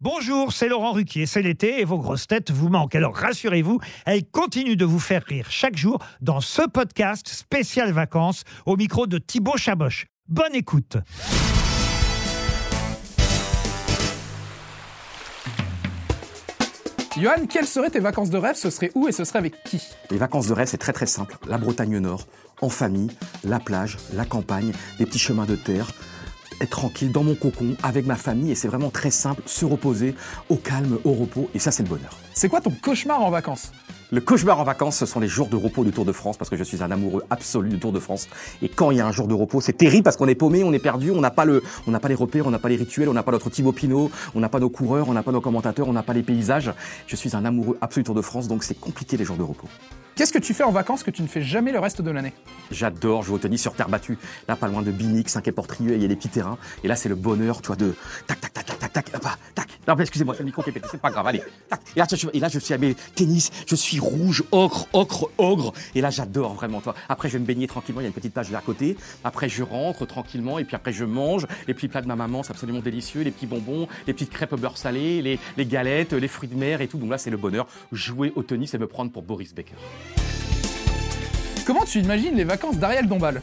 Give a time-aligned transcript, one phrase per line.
[0.00, 2.96] Bonjour, c'est Laurent Ruquier, c'est l'été et vos grosses têtes vous manquent.
[2.96, 8.42] Alors rassurez-vous, elles continuent de vous faire rire chaque jour dans ce podcast spécial vacances
[8.66, 10.06] au micro de Thibaut Chaboch.
[10.28, 10.96] Bonne écoute.
[17.16, 18.56] Johan, quelles seraient tes vacances de rêve?
[18.56, 19.80] Ce serait où et ce serait avec qui?
[20.10, 21.36] Les vacances de rêve, c'est très très simple.
[21.46, 22.26] La Bretagne Nord,
[22.60, 23.12] en famille,
[23.44, 25.92] la plage, la campagne, des petits chemins de terre,
[26.60, 30.14] être tranquille dans mon cocon avec ma famille et c'est vraiment très simple, se reposer
[30.48, 32.18] au calme, au repos et ça c'est le bonheur.
[32.34, 33.72] C'est quoi ton cauchemar en vacances?
[34.10, 36.48] Le cauchemar en vacances, ce sont les jours de repos du Tour de France parce
[36.48, 38.28] que je suis un amoureux absolu du Tour de France
[38.62, 40.62] et quand il y a un jour de repos, c'est terrible parce qu'on est paumé,
[40.62, 42.68] on est perdu, on n'a pas le on n'a pas les repères, on n'a pas
[42.68, 45.22] les rituels, on n'a pas notre Thibaut Pinot, on n'a pas nos coureurs, on n'a
[45.22, 46.72] pas nos commentateurs, on n'a pas les paysages.
[47.06, 49.42] Je suis un amoureux absolu du Tour de France donc c'est compliqué les jours de
[49.42, 49.68] repos.
[50.16, 52.32] Qu'est-ce que tu fais en vacances que tu ne fais jamais le reste de l'année?
[52.70, 54.16] J'adore jouer au tennis sur terre battue.
[54.46, 56.56] Là, pas loin de Binic, 5 Portrieux, il y a des petits terrains.
[56.84, 57.96] Et là, c'est le bonheur, tu vois, de
[58.28, 59.63] tac, tac, tac, tac, tac, tac, hop, tac.
[59.86, 61.42] Non, mais excusez-moi, c'est le micro qui est pété, c'est pas grave, allez.
[61.94, 65.30] Et là, je, et là, je suis à mes tennis, je suis rouge, ocre, ocre,
[65.38, 65.72] ogre.
[65.94, 66.94] Et là, j'adore vraiment, toi.
[67.08, 68.96] Après, je vais me baigner tranquillement, il y a une petite plage là à côté.
[69.24, 71.46] Après, je rentre tranquillement, et puis après, je mange.
[71.68, 73.22] Les petits plats de ma maman, c'est absolument délicieux.
[73.22, 76.56] Les petits bonbons, les petites crêpes au beurre salé, les, les galettes, les fruits de
[76.56, 76.98] mer et tout.
[76.98, 77.66] Donc là, c'est le bonheur.
[77.92, 79.74] Jouer au tennis et me prendre pour Boris Becker.
[81.66, 83.40] Comment tu imagines les vacances d'Ariel Dombal?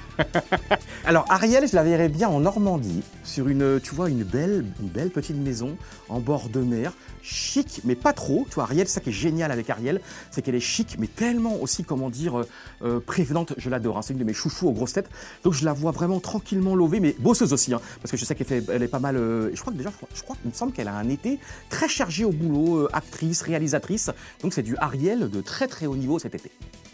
[1.04, 4.64] Alors Ariel, je la verrais bien en Normandie, sur une, tu vois, une belle,
[5.12, 5.76] petite maison
[6.08, 8.46] en bord de mer, chic, mais pas trop.
[8.48, 11.56] Tu vois, Ariel, ça qui est génial avec Ariel, c'est qu'elle est chic, mais tellement
[11.60, 12.48] aussi, comment dire, euh,
[12.82, 13.54] euh, prévenante.
[13.56, 13.98] Je l'adore.
[13.98, 14.02] hein.
[14.02, 15.10] C'est une de mes chouchous aux grosses têtes.
[15.44, 18.34] Donc je la vois vraiment tranquillement lovée, mais bosseuse aussi, hein, parce que je sais
[18.34, 19.16] qu'elle est pas mal.
[19.16, 22.24] euh, je crois que déjà, je crois me semble qu'elle a un été très chargé
[22.24, 24.10] au boulot, actrice, réalisatrice.
[24.42, 26.50] Donc c'est du Ariel de très très haut niveau cet été.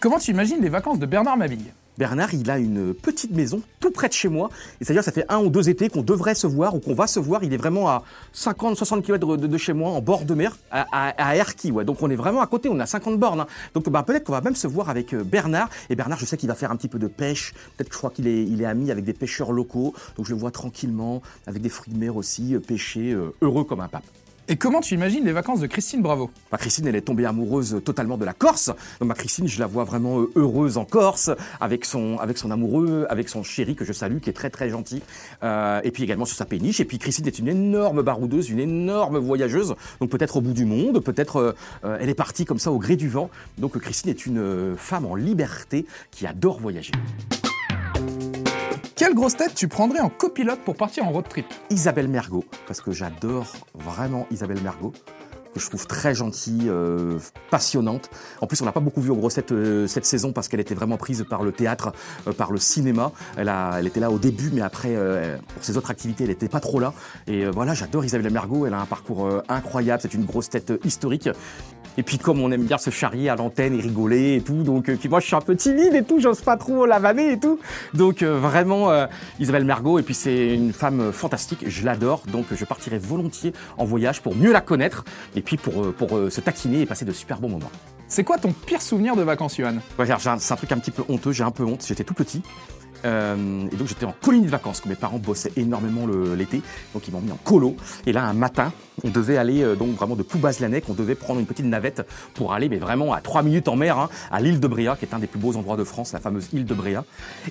[0.00, 1.72] Comment tu imagines les vacances de Bernard Mabille?
[1.98, 4.50] Bernard, il a une petite maison tout près de chez moi.
[4.80, 7.06] Et c'est-à-dire, ça fait un ou deux étés qu'on devrait se voir ou qu'on va
[7.06, 7.44] se voir.
[7.44, 10.86] Il est vraiment à 50, 60 km de, chez moi, en bord de mer, à,
[10.92, 11.34] à.
[11.70, 11.84] Ouais.
[11.84, 13.40] Donc on est vraiment à côté, on a 50 bornes.
[13.40, 13.46] hein.
[13.74, 15.68] Donc bah, peut-être qu'on va même se voir avec euh, Bernard.
[15.90, 17.52] Et Bernard, je sais qu'il va faire un petit peu de pêche.
[17.76, 19.94] Peut-être que je crois qu'il est, il est ami avec des pêcheurs locaux.
[20.16, 23.64] Donc je le vois tranquillement, avec des fruits de mer aussi, euh, pêcher, euh, heureux
[23.64, 24.04] comme un pape.
[24.48, 26.30] Et comment tu imagines les vacances de Christine Bravo?
[26.50, 28.72] Ma Christine, elle est tombée amoureuse totalement de la Corse.
[28.98, 31.30] Donc ma Christine, je la vois vraiment heureuse en Corse,
[31.60, 34.68] avec son, avec son amoureux, avec son chéri que je salue, qui est très très
[34.68, 35.00] gentil.
[35.44, 36.80] Euh, et puis également sur sa péniche.
[36.80, 39.76] Et puis Christine est une énorme baroudeuse, une énorme voyageuse.
[40.00, 41.52] Donc peut-être au bout du monde, peut-être euh,
[41.84, 43.30] euh, elle est partie comme ça au gré du vent.
[43.58, 46.92] Donc Christine est une femme en liberté qui adore voyager.
[48.94, 52.80] Quelle grosse tête tu prendrais en copilote pour partir en road trip Isabelle Mergot, parce
[52.80, 54.92] que j'adore vraiment Isabelle Mergot,
[55.54, 57.18] que je trouve très gentille, euh,
[57.50, 58.10] passionnante.
[58.40, 60.74] En plus, on n'a pas beaucoup vu aux grossettes euh, cette saison parce qu'elle était
[60.74, 61.92] vraiment prise par le théâtre,
[62.26, 63.12] euh, par le cinéma.
[63.36, 66.48] Elle, elle était là au début, mais après, euh, pour ses autres activités, elle n'était
[66.48, 66.92] pas trop là.
[67.26, 68.66] Et voilà, j'adore Isabelle Mergot.
[68.66, 70.02] Elle a un parcours incroyable.
[70.02, 71.28] C'est une grosse tête historique.
[71.98, 74.88] Et puis comme on aime bien se charrier à l'antenne et rigoler et tout, donc
[74.88, 77.32] euh, puis moi je suis un peu timide et tout, j'ose pas trop la vanner
[77.32, 77.58] et tout.
[77.92, 79.06] Donc euh, vraiment euh,
[79.38, 83.84] Isabelle Mergot et puis c'est une femme fantastique, je l'adore, donc je partirai volontiers en
[83.84, 85.04] voyage pour mieux la connaître
[85.36, 87.70] et puis pour, pour euh, se taquiner et passer de super bons moments.
[88.08, 89.76] C'est quoi ton pire souvenir de vacances, Johan?
[89.98, 92.42] Ouais, c'est un truc un petit peu honteux, j'ai un peu honte, j'étais tout petit.
[93.04, 96.62] Euh, et donc j'étais en colonie de vacances, que mes parents bossaient énormément l'été,
[96.94, 97.76] donc ils m'ont mis en colo.
[98.06, 98.72] Et là un matin,
[99.04, 102.52] on devait aller euh, donc vraiment de Ploubaz-Lanec, on devait prendre une petite navette pour
[102.52, 105.14] aller, mais vraiment à 3 minutes en mer, hein, à l'île de Bréa, qui est
[105.14, 107.04] un des plus beaux endroits de France, la fameuse île de Bréa.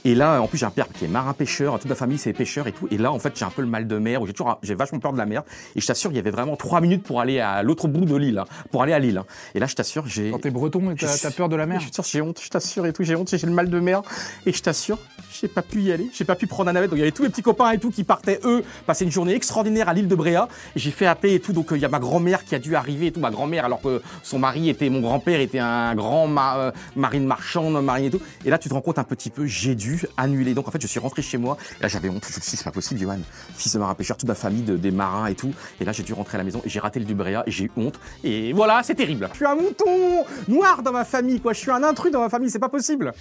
[0.06, 2.34] Et là, en plus j'ai un père qui est marin pêcheur, toute ma famille c'est
[2.34, 2.88] pêcheur et tout.
[2.92, 4.76] Et là en fait j'ai un peu le mal de mer, où j'ai toujours j'ai
[4.76, 5.44] vachement peur de la mer.
[5.76, 8.16] Et je t'assure, il y avait vraiment 3 minutes pour aller à l'autre bout de
[8.16, 9.18] l'île, hein, pour aller à l'île.
[9.18, 9.26] hein.
[9.56, 11.90] Et là je t'assure, j'ai Quand t'es breton et t'as peur de la mer je
[11.90, 14.02] t'assure, j'ai honte, je t'assure et tout, j'ai honte, j'ai le mal de mer.
[14.46, 14.98] Et je t'assure,
[15.42, 16.90] j'ai pas pu y aller, j'ai pas pu prendre un navette.
[16.92, 19.12] Donc il y avait tous mes petits copains et tout qui partaient, eux, passer une
[19.12, 20.48] journée extraordinaire à l'île de Bréa.
[20.76, 21.54] J'ai fait appeler et tout.
[21.54, 23.66] Donc euh, il y a ma grand-mère qui a dû arriver et tout, ma grand-mère,
[23.66, 28.10] alors que son mari était, mon grand-père était un grand euh, marine marchande, marine et
[28.12, 28.22] tout.
[28.46, 30.54] Et là, tu te rends compte un petit peu, j'ai dû annuler.
[30.54, 31.58] Donc en fait, je suis rentré chez moi.
[31.80, 32.24] Et là, j'avais honte.
[32.30, 33.20] Je me suis dit, c'est pas possible, Johan.
[33.56, 35.54] Fils de marin pêcheur, toute ma famille, de- des marins et tout.
[35.80, 38.00] Et là, j'ai dû rentrer à la maison j'ai raté le du Bréa j'ai honte.
[38.24, 39.28] Et voilà, c'est terrible.
[39.32, 41.54] Je suis un mouton noir dans ma famille, quoi.
[41.54, 43.14] Je suis un intrus dans ma famille, c'est pas possible.